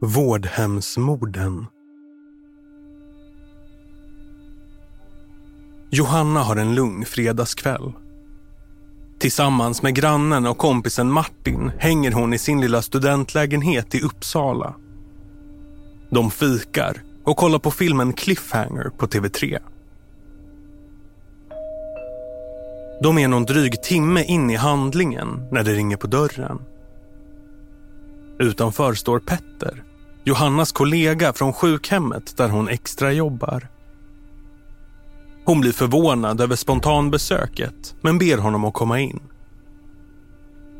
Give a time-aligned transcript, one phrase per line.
[0.00, 1.66] Vårdhemsmorden.
[5.90, 7.92] Johanna har en lugn fredagskväll.
[9.18, 14.74] Tillsammans med grannen och kompisen Martin hänger hon i sin lilla studentlägenhet i Uppsala.
[16.10, 19.58] De fikar och kollar på filmen Cliffhanger på TV3.
[23.02, 26.58] De är någon dryg timme in i handlingen när det ringer på dörren.
[28.38, 29.84] Utanför står Petter,
[30.28, 33.68] Johannas kollega från sjukhemmet där hon extra jobbar.
[35.44, 39.20] Hon blir förvånad över spontanbesöket men ber honom att komma in.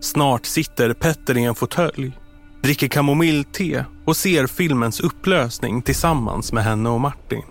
[0.01, 2.19] Snart sitter Petter i en fåtölj,
[2.63, 7.45] dricker kamomillte och ser filmens upplösning tillsammans med henne och Martin.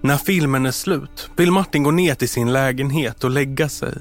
[0.00, 3.94] När filmen är slut vill Martin gå ner till sin lägenhet och lägga sig.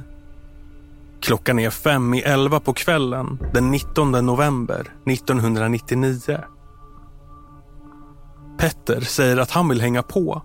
[1.22, 6.40] Klockan är fem i elva på kvällen den 19 november 1999.
[8.60, 10.42] Petter säger att han vill hänga på.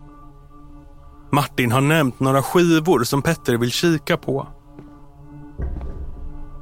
[1.32, 4.48] Martin har nämnt några skivor som Petter vill kika på.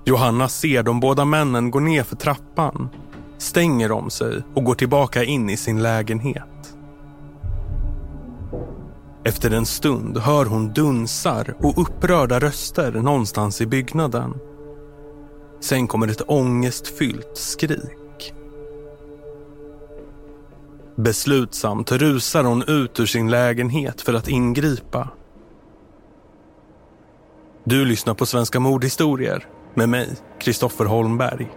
[0.05, 2.89] Johanna ser de båda männen gå ner för trappan,
[3.39, 6.62] stänger om sig och går tillbaka in i sin lägenhet.
[9.25, 14.35] Efter en stund hör hon dunsar och upprörda röster någonstans i byggnaden.
[15.61, 18.35] Sen kommer ett ångestfyllt skrik.
[20.97, 25.09] Beslutsamt rusar hon ut ur sin lägenhet för att ingripa.
[27.65, 30.09] Du lyssnar på Svenska mordhistorier med mig,
[30.41, 31.51] Kristoffer Holmberg.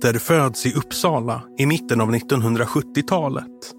[0.00, 3.72] Petter föds i Uppsala i mitten av 1970-talet.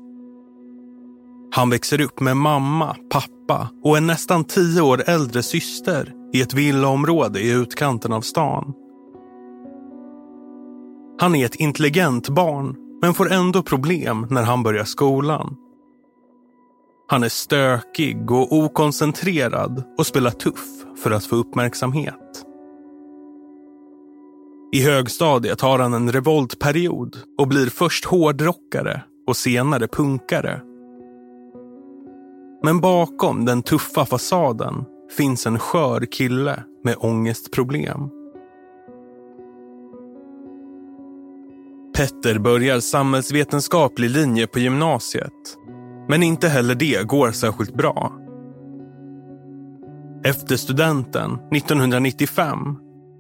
[1.52, 6.54] Han växer upp med mamma, pappa och en nästan tio år äldre syster i ett
[6.54, 8.74] villaområde i utkanten av stan.
[11.20, 15.56] Han är ett intelligent barn men får ändå problem när han börjar skolan.
[17.08, 20.66] Han är stökig och okoncentrerad och spelar tuff
[21.04, 22.46] för att få uppmärksamhet.
[24.72, 30.62] I högstadiet har han en revoltperiod och blir först hårdrockare och senare punkare.
[32.64, 34.86] Men bakom den tuffa fasaden
[35.18, 38.10] finns en skör kille med ångestproblem.
[41.96, 45.58] Petter börjar samhällsvetenskaplig linje på gymnasiet.
[46.10, 48.14] Men inte heller det går särskilt bra.
[50.24, 52.58] Efter studenten 1995,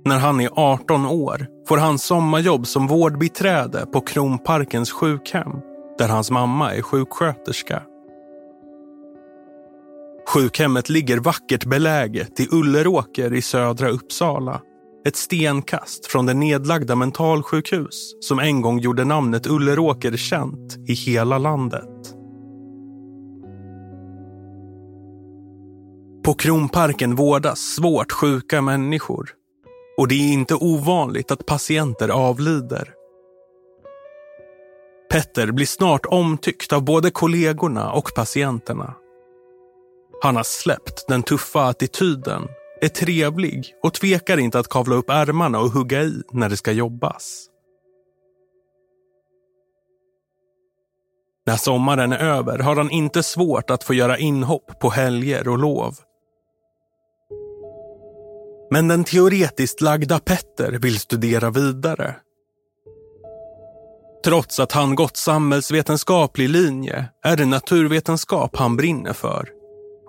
[0.10, 5.52] när han är 18 år, får han sommarjobb som vårdbiträde på Kronparkens sjukhem,
[5.98, 7.84] där hans mamma är sjuksköterska.
[10.28, 14.62] Sjukhemmet ligger vackert beläget i Ulleråker i södra Uppsala.
[15.08, 21.38] Ett stenkast från det nedlagda mentalsjukhus som en gång gjorde namnet Ulleråker känt i hela
[21.38, 22.16] landet.
[26.26, 29.39] På Kronparken vårdas svårt sjuka människor.
[30.00, 32.94] Och det är inte ovanligt att patienter avlider.
[35.12, 38.94] Petter blir snart omtyckt av både kollegorna och patienterna.
[40.22, 42.48] Han har släppt den tuffa attityden,
[42.82, 46.72] är trevlig och tvekar inte att kavla upp ärmarna och hugga i när det ska
[46.72, 47.46] jobbas.
[51.46, 55.58] När sommaren är över har han inte svårt att få göra inhopp på helger och
[55.58, 55.96] lov.
[58.72, 62.16] Men den teoretiskt lagda Petter vill studera vidare.
[64.26, 69.50] Trots att han gått samhällsvetenskaplig linje är det naturvetenskap han brinner för.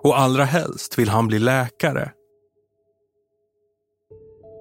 [0.03, 2.11] Och allra helst vill han bli läkare.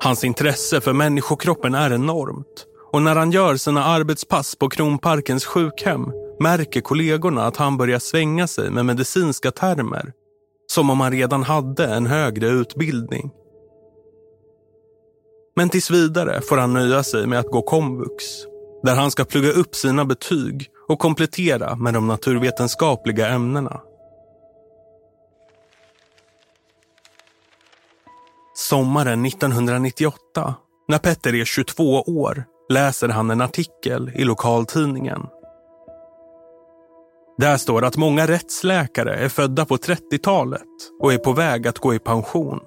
[0.03, 6.13] Hans intresse för människokroppen är enormt och när han gör sina arbetspass på Kronparkens sjukhem
[6.41, 10.13] märker kollegorna att han börjar svänga sig med medicinska termer.
[10.67, 13.31] Som om han redan hade en högre utbildning.
[15.57, 18.25] Men tills vidare får han nöja sig med att gå komvux.
[18.83, 23.81] Där han ska plugga upp sina betyg och komplettera med de naturvetenskapliga ämnena.
[28.55, 30.55] Sommaren 1998,
[30.89, 35.27] när Petter är 22 år, läser han en artikel i lokaltidningen.
[37.39, 40.63] Där står att många rättsläkare är födda på 30-talet
[41.01, 42.61] och är på väg att gå i pension.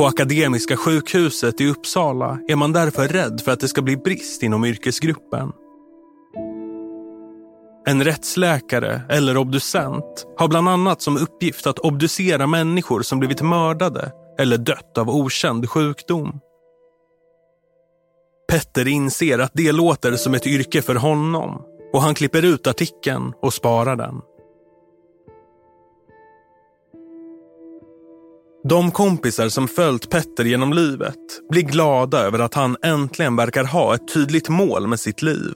[0.00, 4.42] På Akademiska sjukhuset i Uppsala är man därför rädd för att det ska bli brist
[4.42, 5.52] inom yrkesgruppen.
[7.86, 14.12] En rättsläkare eller obducent har bland annat som uppgift att obducera människor som blivit mördade
[14.38, 16.40] eller dött av okänd sjukdom.
[18.52, 21.62] Petter inser att det låter som ett yrke för honom
[21.92, 24.20] och han klipper ut artikeln och sparar den.
[28.64, 31.16] De kompisar som följt Petter genom livet
[31.50, 35.54] blir glada över att han äntligen verkar ha ett tydligt mål med sitt liv.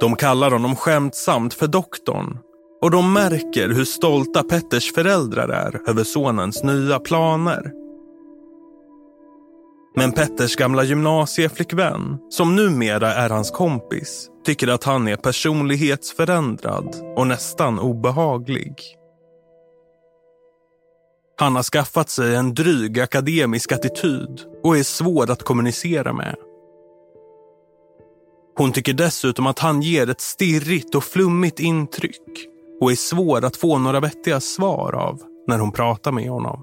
[0.00, 2.38] De kallar honom skämtsamt för doktorn
[2.82, 7.72] och de märker hur stolta Petters föräldrar är över sonens nya planer.
[9.96, 17.26] Men Petters gamla gymnasieflickvän, som numera är hans kompis, tycker att han är personlighetsförändrad och
[17.26, 18.74] nästan obehaglig.
[21.38, 26.36] Han har skaffat sig en dryg akademisk attityd och är svår att kommunicera med.
[28.56, 32.48] Hon tycker dessutom att han ger ett stirrigt och flummigt intryck
[32.80, 36.62] och är svår att få några vettiga svar av när hon pratar med honom.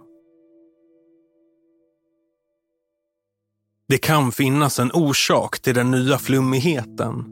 [3.87, 7.25] Det kan finnas en orsak till den nya flummigheten.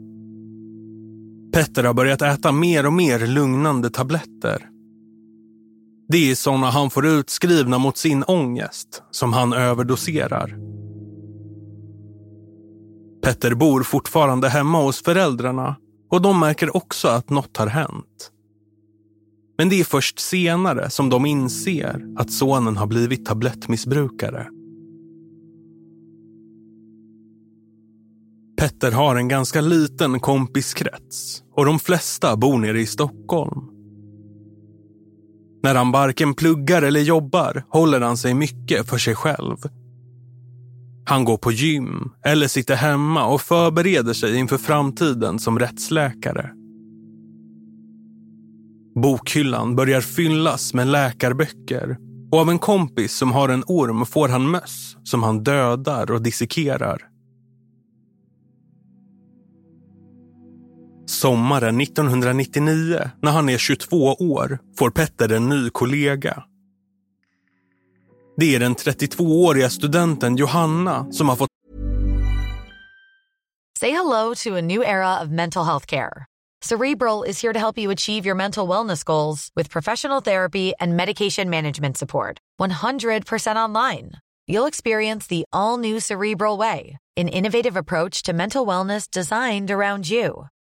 [1.52, 4.71] Petter har börjat äta mer och mer lugnande tabletter.
[6.12, 10.58] Det är sådana han får utskrivna mot sin ångest som han överdoserar.
[13.22, 15.76] Petter bor fortfarande hemma hos föräldrarna
[16.10, 18.30] och de märker också att något har hänt.
[19.58, 24.46] Men det är först senare som de inser att sonen har blivit tablettmissbrukare.
[28.56, 33.71] Petter har en ganska liten kompiskrets och de flesta bor nere i Stockholm.
[35.62, 39.56] När han varken pluggar eller jobbar håller han sig mycket för sig själv.
[41.04, 46.50] Han går på gym eller sitter hemma och förbereder sig inför framtiden som rättsläkare.
[48.94, 51.96] Bokhyllan börjar fyllas med läkarböcker
[52.32, 56.22] och av en kompis som har en orm får han möss som han dödar och
[56.22, 57.11] dissekerar.
[61.12, 66.42] Sommaren 1999, när han är 22 år, får Petter en ny kollega.
[68.36, 71.48] Det är den 32-åriga studenten Johanna som har fått...
[73.78, 76.26] Say hello to a new era of mental health care.
[76.64, 80.96] Cerebral is here to help you achieve your mental wellness goals with professional therapy and
[80.96, 82.38] medication management support.
[82.60, 84.12] 100% online.
[84.46, 90.08] You'll experience the all new Cerebral Way, an innovative approach to mental wellness designed around
[90.08, 90.46] you.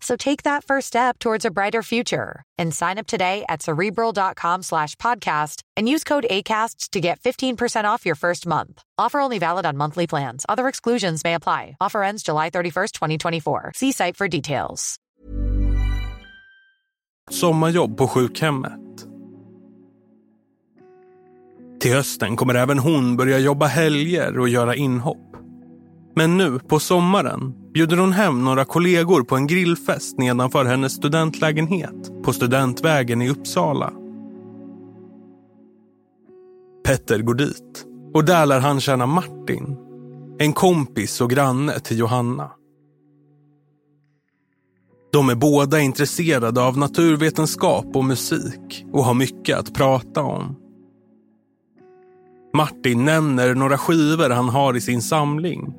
[0.00, 4.62] So take that first step towards a brighter future and sign up today at cerebral.com
[4.62, 8.82] slash podcast and use code ACasts to get 15% off your first month.
[8.96, 10.46] Offer only valid on monthly plans.
[10.48, 11.76] Other exclusions may apply.
[11.80, 13.72] Offer ends July 31st, 2024.
[13.74, 14.98] See site for details.
[17.30, 19.06] sommarjobb på sjukhemmet.
[21.80, 25.36] Till hösten kommer även hon börja jobba helger och göra inhopp.
[26.14, 32.22] Men nu på sommaren bjuder hon hem några kollegor på en grillfest nedanför hennes studentlägenhet
[32.22, 33.92] på Studentvägen i Uppsala.
[36.84, 37.84] Petter går dit
[38.14, 39.76] och där lär han känna Martin,
[40.38, 42.50] en kompis och granne till Johanna.
[45.12, 50.56] De är båda intresserade av naturvetenskap och musik och har mycket att prata om.
[52.54, 55.74] Martin nämner några skivor han har i sin samling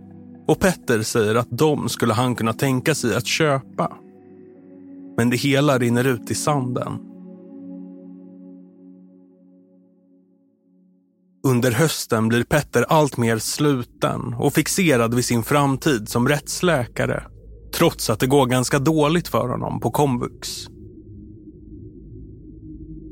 [0.50, 3.98] och Petter säger att de skulle han kunna tänka sig att köpa.
[5.18, 7.00] Men det hela rinner ut i sanden.
[11.48, 17.24] Under hösten blir Petter allt mer sluten och fixerad vid sin framtid som rättsläkare
[17.74, 20.50] trots att det går ganska dåligt för honom på komvux.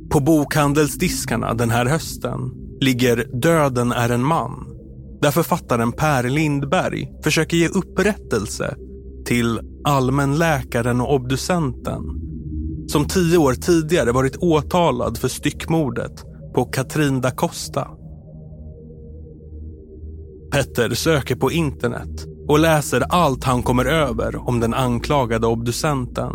[0.09, 4.66] På bokhandelsdiskarna den här hösten ligger Döden är en man
[5.21, 8.75] där författaren Per Lindberg försöker ge upprättelse
[9.25, 12.03] till allmänläkaren och obducenten
[12.87, 16.23] som tio år tidigare varit åtalad för styckmordet
[16.55, 17.87] på Katrin da Costa.
[20.51, 26.31] Petter söker på internet och läser allt han kommer över om den anklagade obducenten.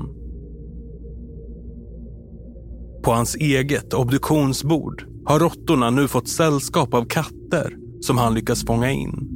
[3.04, 8.90] På hans eget obduktionsbord har råttorna nu fått sällskap av katter som han lyckas fånga
[8.90, 9.28] in.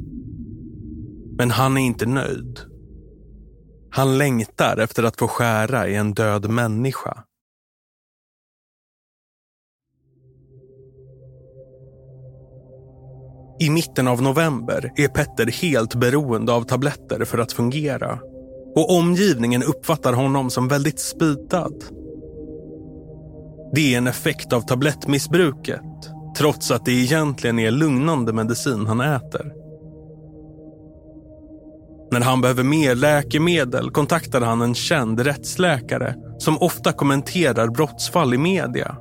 [1.37, 2.59] Men han är inte nöjd.
[3.89, 7.23] Han längtar efter att få skära i en död människa.
[13.59, 18.19] I mitten av november är Petter helt beroende av tabletter för att fungera.
[18.75, 21.83] Och omgivningen uppfattar honom som väldigt speedad.
[23.73, 25.81] Det är en effekt av tablettmissbruket,
[26.37, 29.53] trots att det egentligen är lugnande medicin han äter.
[32.11, 38.37] När han behöver mer läkemedel kontaktar han en känd rättsläkare som ofta kommenterar brottsfall i
[38.37, 38.97] media.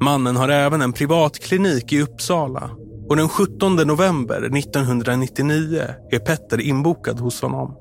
[0.00, 2.70] Mannen har även en privatklinik i Uppsala
[3.08, 7.76] och den 17 november 1999 är Petter inbokad hos honom.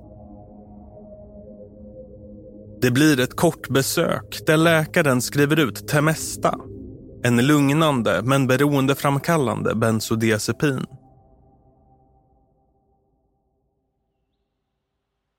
[2.81, 6.59] Det blir ett kort besök där läkaren skriver ut Temesta,
[7.25, 10.85] en lugnande men beroendeframkallande bensodiazepin.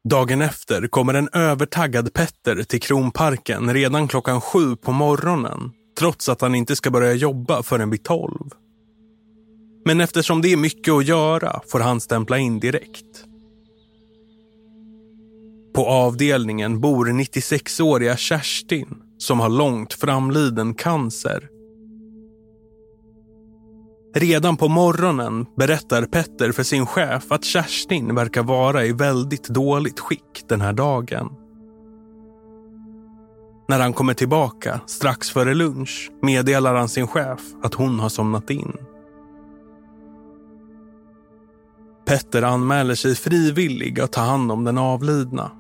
[0.08, 6.40] Dagen efter kommer en övertaggad Petter till Kronparken redan klockan sju på morgonen trots att
[6.40, 8.50] han inte ska börja jobba förrän vid tolv.
[9.84, 13.24] Men eftersom det är mycket att göra får han stämpla in direkt.
[15.74, 21.55] På avdelningen bor 96-åriga Kerstin som har långt framliden cancer.
[24.18, 30.00] Redan på morgonen berättar Petter för sin chef att Kerstin verkar vara i väldigt dåligt
[30.00, 31.32] skick den här dagen.
[33.68, 38.50] När han kommer tillbaka strax före lunch meddelar han sin chef att hon har somnat
[38.50, 38.72] in.
[42.06, 45.50] Petter anmäler sig frivillig att ta hand om den avlidna.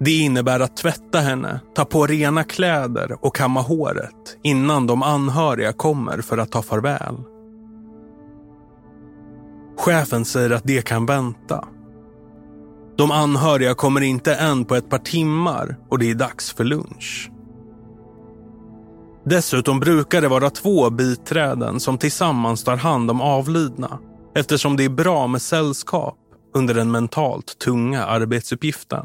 [0.00, 5.72] Det innebär att tvätta henne, ta på rena kläder och kamma håret innan de anhöriga
[5.72, 7.16] kommer för att ta farväl.
[9.78, 11.64] Chefen säger att det kan vänta
[12.98, 17.30] de anhöriga kommer inte än på ett par timmar och det är dags för lunch.
[19.24, 23.98] Dessutom brukar det vara två biträden som tillsammans tar hand om avlidna
[24.34, 26.16] eftersom det är bra med sällskap
[26.54, 29.04] under den mentalt tunga arbetsuppgiften.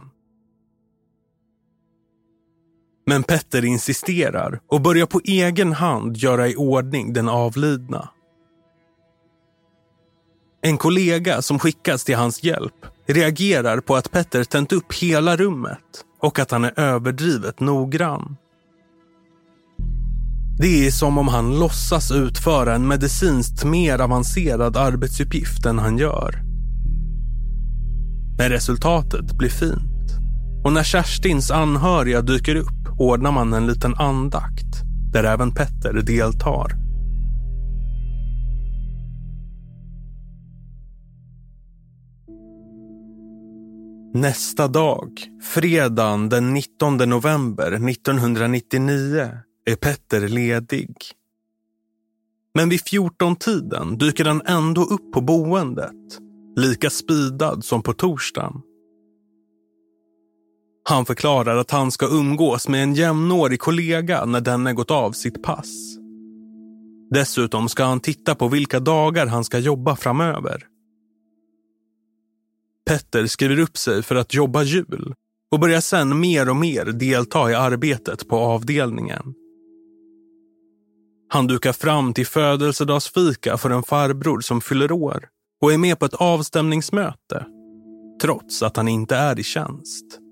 [3.05, 8.09] Men Petter insisterar och börjar på egen hand göra i ordning den avlidna.
[10.61, 16.05] En kollega som skickas till hans hjälp reagerar på att Petter tänt upp hela rummet
[16.21, 18.37] och att han är överdrivet noggrann.
[20.57, 26.41] Det är som om han låtsas utföra en medicinskt mer avancerad arbetsuppgift än han gör.
[28.37, 29.93] Men resultatet blir fint.
[30.63, 34.83] Och när Kerstins anhöriga dyker upp ordnar man en liten andakt
[35.13, 36.83] där även Petter deltar.
[44.13, 45.09] Nästa dag,
[45.41, 49.29] fredagen den 19 november 1999,
[49.65, 50.95] är Petter ledig.
[52.53, 56.19] Men vid 14-tiden dyker han ändå upp på boendet,
[56.55, 58.61] lika spidad som på torsdagen.
[60.85, 65.43] Han förklarar att han ska umgås med en jämnårig kollega när denne gått av sitt
[65.43, 65.97] pass.
[67.09, 70.63] Dessutom ska han titta på vilka dagar han ska jobba framöver.
[72.85, 75.13] Petter skriver upp sig för att jobba jul
[75.51, 79.33] och börjar sen mer och mer delta i arbetet på avdelningen.
[81.29, 85.27] Han dukar fram till födelsedagsfika för en farbror som fyller år
[85.61, 87.45] och är med på ett avstämningsmöte,
[88.21, 90.22] trots att han inte är i tjänst.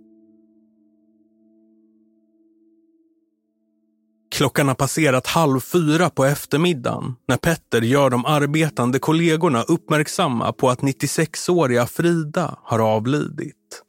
[4.32, 10.70] Klockan har passerat halv fyra på eftermiddagen när Petter gör de arbetande kollegorna uppmärksamma på
[10.70, 13.84] att 96-åriga Frida har avlidit.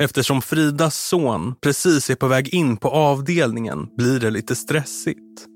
[0.00, 5.46] Eftersom Fridas son precis är på väg in på avdelningen blir det lite stressigt.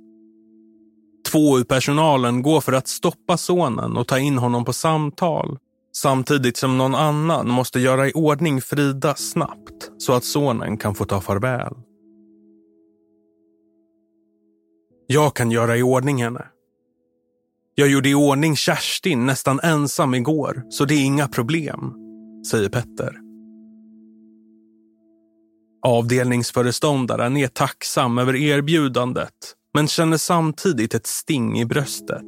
[1.33, 5.59] Två ur personalen går för att stoppa sonen och ta in honom på samtal
[5.97, 11.05] samtidigt som någon annan måste göra i ordning Frida snabbt så att sonen kan få
[11.05, 11.75] ta farväl.
[15.07, 16.47] Jag kan göra i ordning henne.
[17.75, 21.95] Jag gjorde i ordning Kerstin nästan ensam igår, så det är inga problem,
[22.51, 23.21] säger Petter.
[25.87, 29.33] Avdelningsföreståndaren är tacksam över erbjudandet
[29.75, 32.23] men känner samtidigt ett sting i bröstet.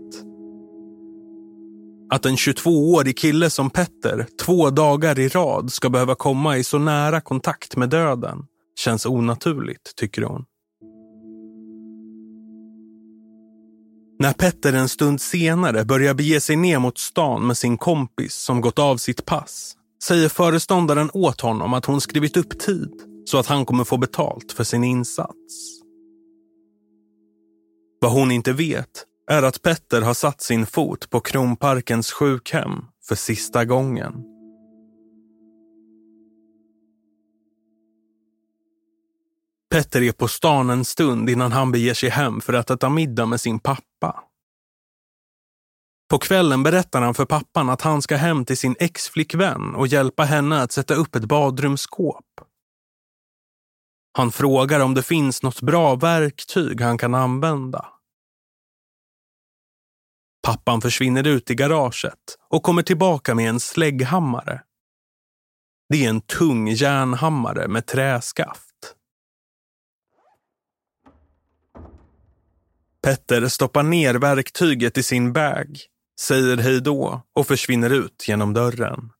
[2.11, 6.79] Att en 22-årig kille som Petter två dagar i rad ska behöva komma i så
[6.79, 8.45] nära kontakt med döden
[8.79, 10.45] känns onaturligt, tycker hon.
[14.21, 18.61] När Petter en stund senare börjar bege sig ner mot stan med sin kompis som
[18.61, 22.93] gått av sitt pass säger föreståndaren åt honom att hon skrivit upp tid
[23.25, 25.81] så att han kommer få betalt för sin insats.
[28.01, 33.15] Vad hon inte vet är att Petter har satt sin fot på Kronparkens sjukhem för
[33.15, 34.38] sista gången.
[39.71, 43.27] Petter är på stan en stund innan han beger sig hem för att äta middag
[43.27, 44.25] med sin pappa.
[46.11, 50.25] På kvällen berättar han för pappan att han ska hem till sin exflickvän och hjälpa
[50.25, 52.25] henne att sätta upp ett badrumsskåp.
[54.13, 57.87] Han frågar om det finns något bra verktyg han kan använda.
[60.43, 64.63] Pappan försvinner ut i garaget och kommer tillbaka med en slägghammare.
[65.89, 68.68] Det är en tung järnhammare med träskaft.
[73.03, 75.79] Petter stoppar ner verktyget i sin bag,
[76.21, 79.11] säger hej då och försvinner ut genom dörren.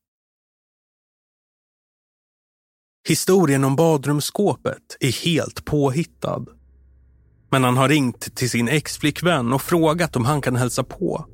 [3.07, 6.45] Historien om badrumsskåpet är helt påhittad.
[7.51, 11.25] Men han har ringt till sin exflickvän och frågat om han kan hälsa på.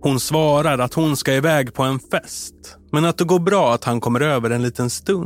[0.00, 3.84] Hon svarar att hon ska iväg på en fest, men att det går bra att
[3.84, 5.25] han kommer över en liten stund.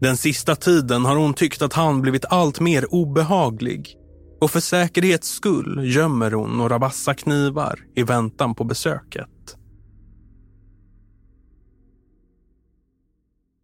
[0.00, 3.96] Den sista tiden har hon tyckt att han blivit allt mer obehaglig
[4.40, 9.28] och för säkerhets skull gömmer hon några vassa knivar i väntan på besöket.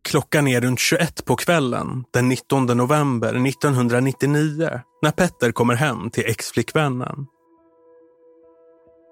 [0.05, 6.25] Klockan är runt 21 på kvällen den 19 november 1999 när Petter kommer hem till
[6.27, 7.27] exflickvännen.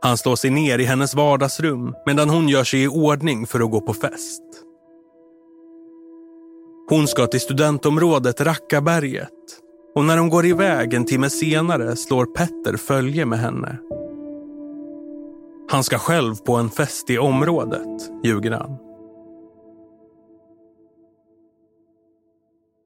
[0.02, 3.70] Han slår sig ner i hennes vardagsrum medan hon gör sig i ordning för att
[3.70, 4.42] gå på fest.
[6.88, 9.28] Hon ska till studentområdet Rackaberget
[9.94, 13.78] och när hon går iväg en timme senare slår Petter följe med henne.
[15.70, 18.78] Han ska själv på en fest i området, ljuger han.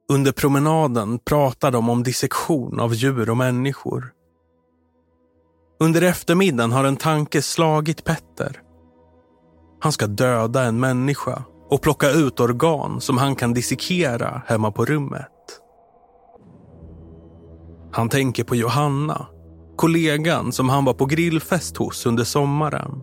[0.09, 4.16] Under promenaden pratar de om dissektion av djur och människor.
[5.81, 8.61] Under eftermiddagen har en tanke slagit Petter.
[9.81, 14.85] Han ska döda en människa och plocka ut organ som han kan dissekera hemma på
[14.85, 15.33] rummet.
[17.93, 19.27] Han tänker på Johanna,
[19.77, 23.03] kollegan som han var på grillfest hos under sommaren.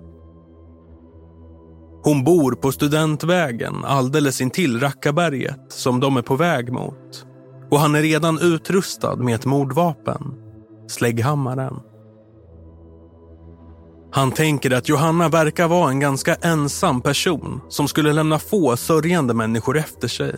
[2.04, 7.26] Hon bor på Studentvägen alldeles intill Rackaberget som de är på väg mot.
[7.72, 10.34] Och han är redan utrustad med ett mordvapen,
[10.88, 11.80] slägghammaren.
[14.16, 19.34] Han tänker att Johanna verkar vara en ganska ensam person som skulle lämna få sörjande
[19.34, 20.36] människor efter sig.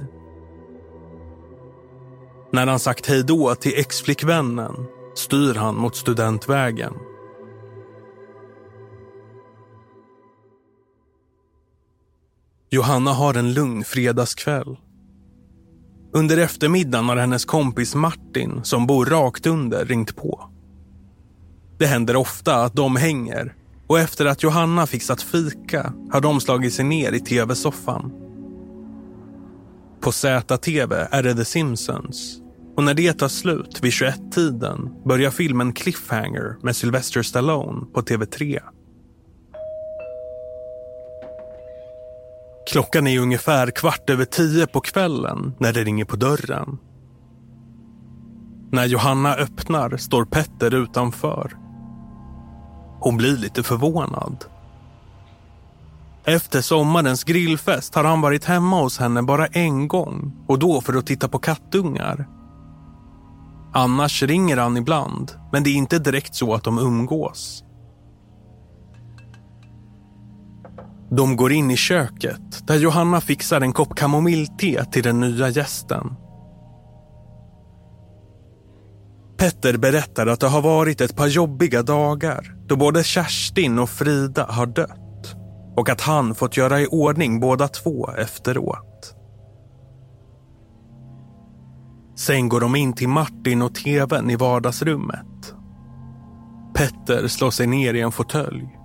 [2.51, 4.75] När han sagt hej då till exflickvännen
[5.15, 6.93] styr han mot Studentvägen.
[12.69, 14.77] Johanna har en lugn fredagskväll.
[16.13, 20.49] Under eftermiddagen har hennes kompis Martin, som bor rakt under, ringt på.
[21.77, 23.55] Det händer ofta att de hänger
[23.87, 28.11] och efter att Johanna fixat fika har de slagit sig ner i tv-soffan.
[30.01, 32.41] På ZTV är det The Simpsons
[32.77, 38.59] och när det tar slut vid 21-tiden börjar filmen Cliffhanger med Sylvester Stallone på TV3.
[42.71, 46.77] Klockan är ungefär kvart över tio på kvällen när det ringer på dörren.
[48.71, 51.64] När Johanna öppnar står Petter utanför.
[53.05, 54.45] Hon blir lite förvånad.
[56.23, 60.93] Efter sommarens grillfest har han varit hemma hos henne bara en gång och då för
[60.93, 62.27] att titta på kattungar.
[63.73, 67.63] Annars ringer han ibland, men det är inte direkt så att de umgås.
[71.09, 76.15] De går in i köket där Johanna fixar en kopp kamomillte till den nya gästen.
[79.37, 84.45] Petter berättar att det har varit ett par jobbiga dagar då både Kerstin och Frida
[84.49, 85.35] har dött
[85.75, 89.15] och att han fått göra i ordning båda två efteråt.
[92.15, 95.55] Sen går de in till Martin och tvn i vardagsrummet.
[96.75, 98.79] Petter slår sig ner i en fåtölj.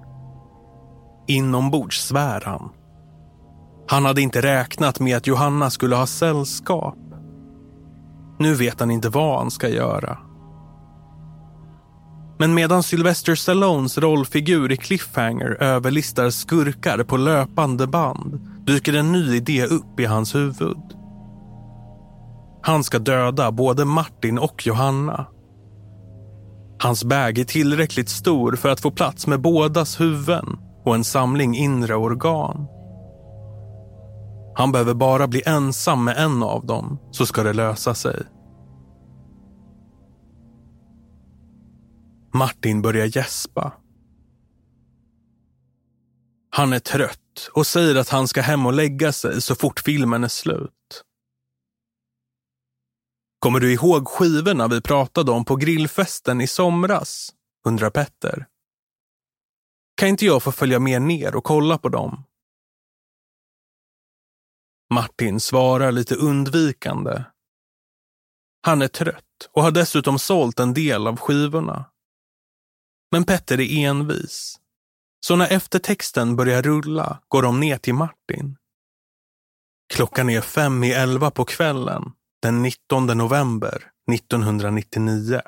[1.27, 2.71] Inombords svär han.
[3.89, 6.99] Han hade inte räknat med att Johanna skulle ha sällskap.
[8.39, 10.19] Nu vet han inte vad han ska göra.
[12.41, 19.37] Men medan Sylvester Stallones rollfigur i Cliffhanger överlistar skurkar på löpande band dyker en ny
[19.37, 20.97] idé upp i hans huvud.
[22.63, 25.27] Han ska döda både Martin och Johanna.
[26.83, 31.57] Hans bag är tillräckligt stor för att få plats med bådas huvuden och en samling
[31.57, 32.67] inre organ.
[34.55, 38.23] Han behöver bara bli ensam med en av dem så ska det lösa sig.
[42.33, 43.73] Martin börjar gäspa.
[46.51, 50.25] Han är trött och säger att han ska hem och lägga sig så fort filmen
[50.25, 51.05] är slut.
[53.39, 57.35] Kommer du ihåg skivorna vi pratade om på grillfesten i somras?
[57.67, 58.47] undrar Petter.
[59.97, 62.25] Kan inte jag få följa med ner och kolla på dem?
[64.93, 67.25] Martin svarar lite undvikande.
[68.63, 71.85] Han är trött och har dessutom sålt en del av skivorna.
[73.11, 74.57] Men Petter är envis.
[75.27, 78.57] Så när eftertexten börjar rulla går de ner till Martin.
[79.95, 82.03] Klockan är fem i elva på kvällen
[82.43, 85.41] den 19 november 1999.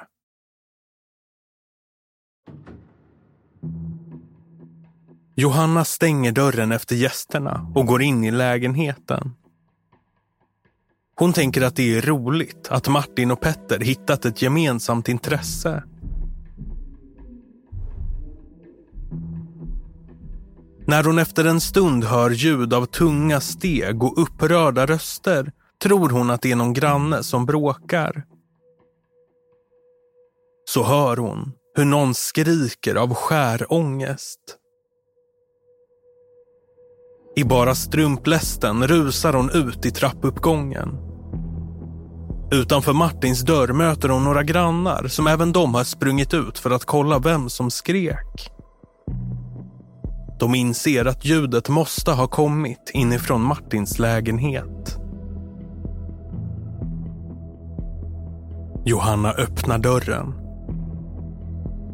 [5.35, 9.35] Johanna stänger dörren efter gästerna och går in i lägenheten.
[11.17, 15.83] Hon tänker att det är roligt att Martin och Petter hittat ett gemensamt intresse.
[20.87, 26.31] När hon efter en stund hör ljud av tunga steg och upprörda röster tror hon
[26.31, 28.25] att det är någon granne som bråkar.
[30.65, 34.41] Så hör hon hur någon skriker av skär ångest.
[37.37, 40.89] I bara strumplästen rusar hon ut i trappuppgången.
[42.53, 46.85] Utanför Martins dörr möter hon några grannar som även de har sprungit ut för att
[46.85, 48.52] kolla vem som skrek.
[50.43, 54.99] De inser att ljudet måste ha kommit inifrån Martins lägenhet.
[58.85, 60.35] Johanna öppnar dörren.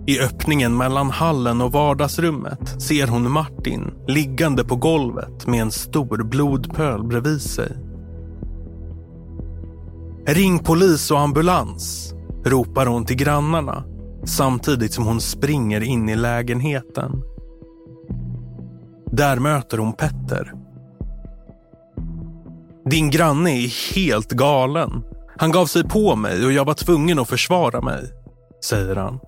[0.07, 6.25] I öppningen mellan hallen och vardagsrummet ser hon Martin liggande på golvet med en stor
[6.25, 7.73] blodpöl bredvid sig.
[10.27, 13.85] Ring polis och ambulans, ropar hon till grannarna
[14.25, 17.23] samtidigt som hon springer in i lägenheten.
[19.13, 20.53] Där möter hon Petter.
[22.85, 25.05] Din granne är helt galen.
[25.37, 28.13] Han gav sig på mig och jag var tvungen att försvara mig,
[28.65, 29.21] säger han.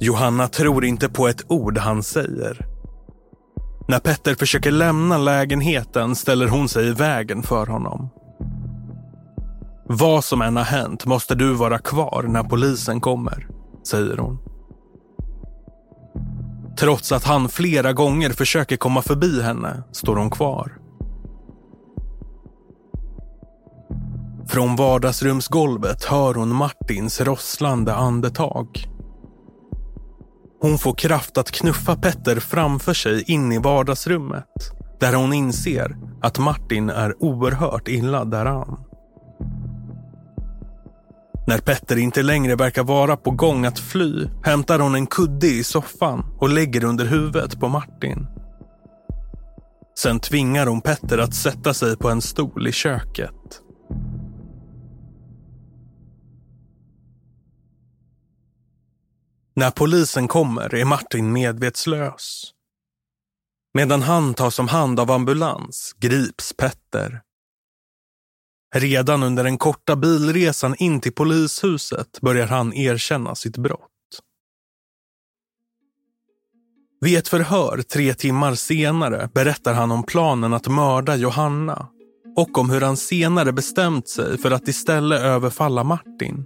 [0.00, 2.66] Johanna tror inte på ett ord han säger.
[3.88, 8.08] När Petter försöker lämna lägenheten ställer hon sig i vägen för honom.
[9.84, 13.48] Vad som än har hänt måste du vara kvar när polisen kommer,
[13.88, 14.38] säger hon.
[16.78, 20.78] Trots att han flera gånger försöker komma förbi henne står hon kvar.
[24.48, 28.86] Från vardagsrumsgolvet hör hon Martins rosslande andetag.
[30.60, 36.38] Hon får kraft att knuffa Petter framför sig in i vardagsrummet där hon inser att
[36.38, 38.78] Martin är oerhört illa däran.
[41.46, 45.64] När Petter inte längre verkar vara på gång att fly hämtar hon en kudde i
[45.64, 48.26] soffan och lägger under huvudet på Martin.
[49.98, 53.62] Sen tvingar hon Petter att sätta sig på en stol i köket.
[59.54, 62.50] När polisen kommer är Martin medvetslös.
[63.74, 67.25] Medan han tas om hand av ambulans grips Petter.
[68.78, 73.90] Redan under den korta bilresan in till polishuset börjar han erkänna sitt brott.
[77.00, 81.88] Vid ett förhör tre timmar senare berättar han om planen att mörda Johanna
[82.36, 86.44] och om hur han senare bestämt sig för att istället överfalla Martin.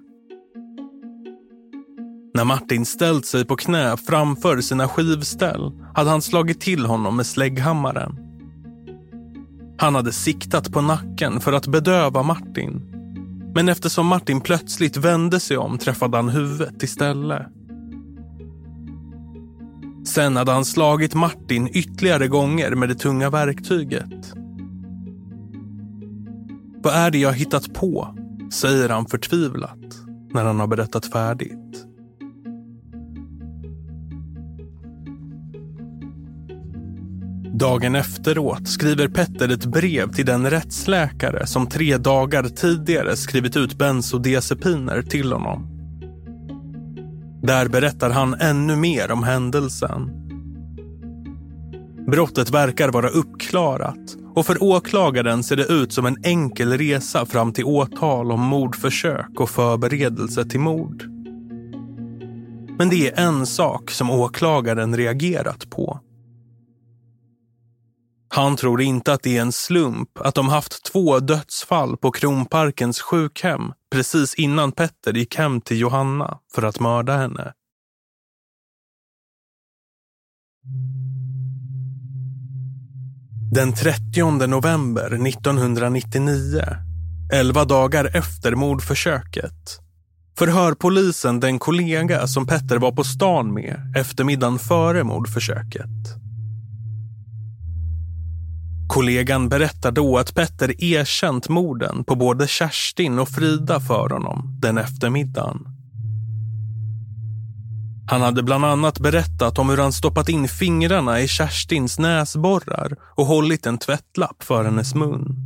[2.35, 7.27] När Martin ställt sig på knä framför sina skivställ hade han slagit till honom med
[7.27, 8.20] slägghammaren.
[9.81, 12.83] Han hade siktat på nacken för att bedöva Martin.
[13.55, 17.47] Men eftersom Martin plötsligt vände sig om träffade han huvudet istället.
[20.07, 24.33] Sen hade han slagit Martin ytterligare gånger med det tunga verktyget.
[26.83, 28.16] Vad är det jag hittat på?
[28.53, 29.79] säger han förtvivlat
[30.33, 31.89] när han har berättat färdigt.
[37.61, 43.79] Dagen efteråt skriver Petter ett brev till den rättsläkare som tre dagar tidigare skrivit ut
[43.79, 45.66] bensodiazepiner till honom.
[47.42, 50.11] Där berättar han ännu mer om händelsen.
[52.07, 57.53] Brottet verkar vara uppklarat och för åklagaren ser det ut som en enkel resa fram
[57.53, 61.03] till åtal om mordförsök och förberedelse till mord.
[62.79, 66.00] Men det är en sak som åklagaren reagerat på.
[68.33, 73.01] Han tror inte att det är en slump att de haft två dödsfall på Kronparkens
[73.01, 77.53] sjukhem precis innan Petter gick hem till Johanna för att mörda henne.
[83.53, 86.62] Den 30 november 1999,
[87.33, 89.79] elva dagar efter mordförsöket,
[90.38, 96.30] förhör polisen den kollega som Petter var på stan med eftermiddagen före mordförsöket.
[98.90, 104.79] Kollegan berättar då att Petter erkänt morden på både Kerstin och Frida för honom den
[104.79, 105.59] eftermiddagen.
[108.11, 113.26] Han hade bland annat berättat om hur han stoppat in fingrarna i Kerstins näsborrar och
[113.26, 115.37] hållit en tvättlapp för hennes mun.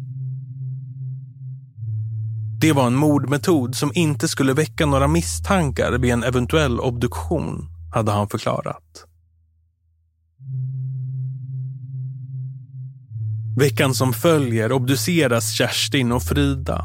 [2.61, 8.13] Det var en mordmetod som inte skulle väcka några misstankar vid en eventuell obduktion, hade
[8.13, 9.07] han förklarat.
[13.57, 16.85] Veckan som följer obduceras Kerstin och Frida.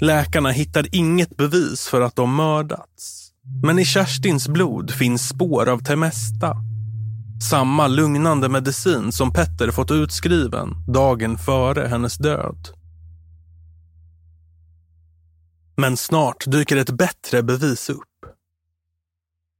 [0.00, 3.32] Läkarna hittar inget bevis för att de mördats.
[3.62, 6.56] Men i Kerstins blod finns spår av Temesta.
[7.50, 12.68] Samma lugnande medicin som Petter fått utskriven dagen före hennes död.
[15.76, 18.02] Men snart dyker ett bättre bevis upp.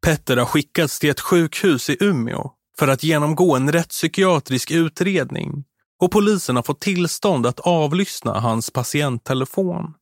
[0.05, 5.64] Petter har skickats till ett sjukhus i Umeå för att genomgå en rättspsykiatrisk utredning
[6.02, 9.94] och polisen har fått tillstånd att avlyssna hans patienttelefon.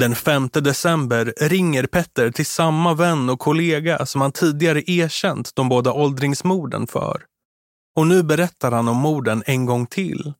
[0.00, 5.68] Den 5 december ringer Petter till samma vän och kollega som han tidigare erkänt de
[5.68, 7.24] båda åldringsmorden för.
[7.96, 10.32] Och nu berättar han om morden en gång till,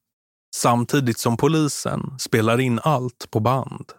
[0.57, 3.93] samtidigt som polisen spelar in allt på band.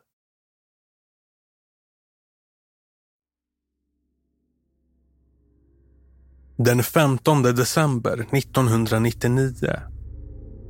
[6.59, 9.51] Den 15 december 1999,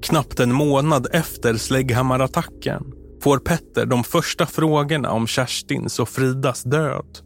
[0.02, 2.84] knappt en månad efter slägghammarattacken,
[3.22, 7.18] får Petter de första frågorna om Kerstins och Fridas död.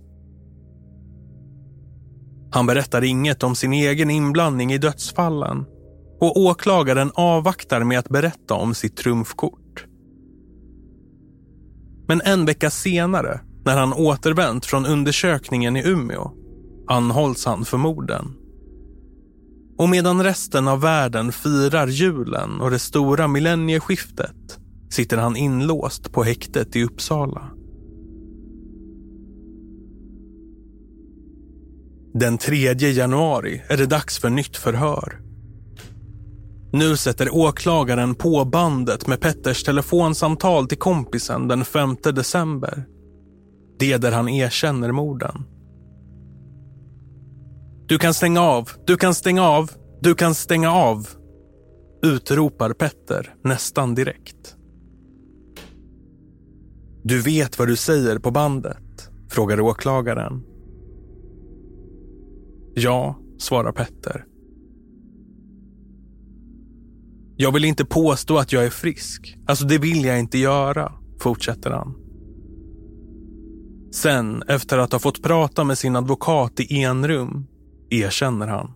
[2.52, 5.65] Han berättar inget om sin egen inblandning i dödsfallen
[6.19, 9.86] och åklagaren avvaktar med att berätta om sitt trumfkort.
[12.08, 16.32] Men en vecka senare, när han återvänt från undersökningen i Umeå,
[16.88, 18.38] anhålls han för morden.
[19.82, 26.24] Och medan resten av världen firar julen och det stora millennieskiftet sitter han inlåst på
[26.24, 27.52] häktet i Uppsala.
[32.13, 35.20] Den 3 januari är det dags för nytt förhör.
[36.74, 42.84] Nu sätter åklagaren på bandet med Petters telefonsamtal till kompisen den 5 december.
[43.80, 45.44] Det där han erkänner morden.
[47.91, 51.08] Du kan stänga av, du kan stänga av, du kan stänga av.
[52.04, 54.56] Utropar Petter nästan direkt.
[57.04, 59.10] Du vet vad du säger på bandet?
[59.30, 60.43] Frågar åklagaren.
[62.75, 64.25] Ja, svarar Petter.
[67.38, 69.38] Jag vill inte påstå att jag är frisk.
[69.47, 71.95] Alltså det vill jag inte göra, fortsätter han.
[73.93, 77.47] Sen, efter att ha fått prata med sin advokat i enrum,
[77.91, 78.73] erkänner han.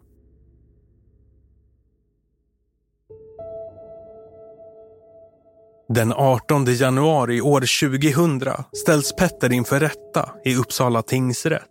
[5.90, 8.42] Den 18 januari år 2000
[8.74, 11.62] ställs Petter inför rätta i Uppsala tingsrätt.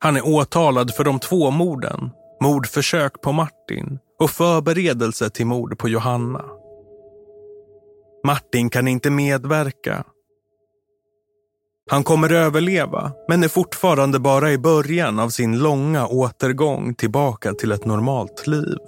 [0.00, 2.10] Han är åtalad för de två morden,
[2.42, 6.44] mordförsök på Martin och förberedelse till mord på Johanna.
[8.26, 10.04] Martin kan inte medverka.
[11.90, 17.72] Han kommer överleva, men är fortfarande bara i början av sin långa återgång tillbaka till
[17.72, 18.78] ett normalt liv.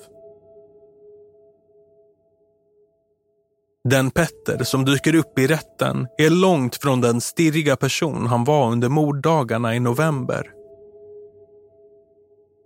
[3.88, 8.70] Den Petter som dyker upp i rätten är långt från den stirriga person han var
[8.72, 10.50] under morddagarna i november.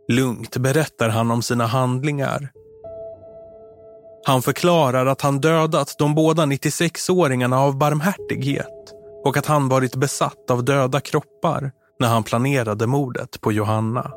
[0.08, 2.48] Lugnt berättar han om sina handlingar.
[4.26, 8.94] Han förklarar att han dödat de båda 96-åringarna av barmhärtighet
[9.24, 14.12] och att han varit besatt av döda kroppar när han planerade mordet på Johanna.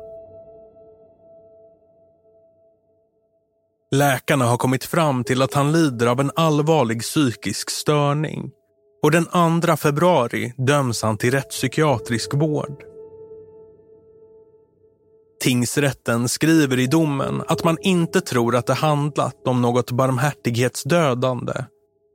[3.90, 8.50] Läkarna har kommit fram till att han lider av en allvarlig psykisk störning
[9.02, 12.84] och den 2 februari döms han till rättspsykiatrisk vård.
[15.40, 21.52] Tingsrätten skriver i domen att man inte tror att det handlat om något barmhärtighetsdödande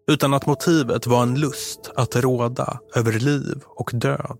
[0.07, 4.39] utan att motivet var en lust att råda över liv och död.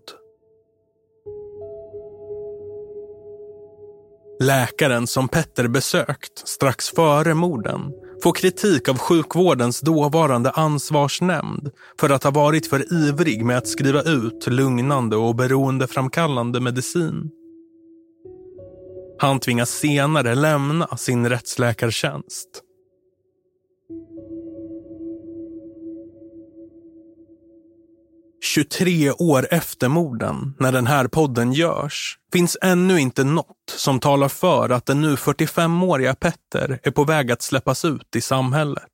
[4.40, 7.80] Läkaren som Petter besökt strax före morden
[8.22, 14.02] får kritik av sjukvårdens dåvarande ansvarsnämnd för att ha varit för ivrig med att skriva
[14.02, 17.30] ut lugnande och beroendeframkallande medicin.
[19.18, 22.62] Han tvingas senare lämna sin rättsläkartjänst.
[28.44, 34.28] –23 år efter morden, när den här podden görs, finns ännu inte något som talar
[34.28, 38.88] för att den nu 45-åriga Petter är på väg att släppas ut i samhället.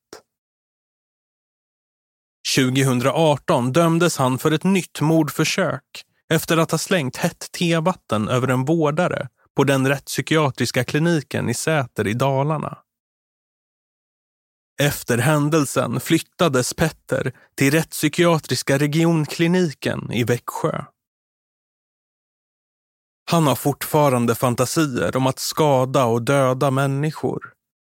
[2.57, 8.65] 2018 dömdes han för ett nytt mordförsök efter att ha slängt hett tevatten över en
[8.65, 12.79] vårdare på den rättspsykiatriska kliniken i Säter i Dalarna.
[14.81, 20.85] Efter händelsen flyttades Petter till rättspsykiatriska regionkliniken i Växjö.
[23.31, 27.53] Han har fortfarande fantasier om att skada och döda människor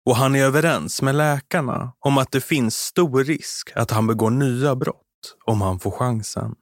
[0.05, 4.29] och han är överens med läkarna om att det finns stor risk att han begår
[4.29, 6.55] nya brott om han får chansen.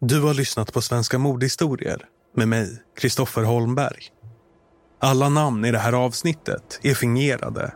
[0.00, 4.19] Du har lyssnat på Svenska mordhistorier med mig, Kristoffer Holmberg.
[5.02, 7.74] Alla namn i det här avsnittet är fingerade.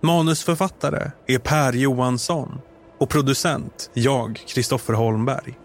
[0.00, 2.60] Manusförfattare är Per Johansson
[2.98, 5.58] och producent jag, Kristoffer Holmberg.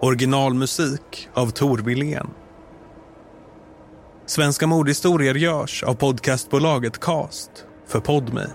[0.00, 2.30] Originalmusik av Tor Wilén.
[4.26, 7.50] Svenska mordhistorier görs av podcastbolaget Cast
[7.86, 8.46] för Podme.